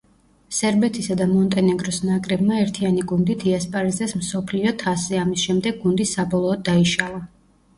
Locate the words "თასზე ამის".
4.85-5.45